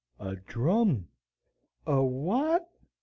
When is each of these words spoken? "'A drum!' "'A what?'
"'A 0.19 0.35
drum!' 0.47 1.09
"'A 1.85 2.03
what?' 2.03 2.67